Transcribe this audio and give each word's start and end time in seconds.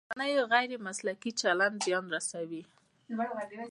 د 0.03 0.03
رسنیو 0.11 0.43
غیر 0.53 0.71
مسلکي 0.87 1.31
چلند 1.41 1.75
زیان 1.85 2.05
رسوي. 2.15 2.63